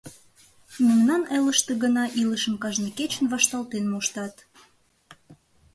[0.87, 4.35] —Мемнан элыште гына илышым кажне кечын вашталтен моштат.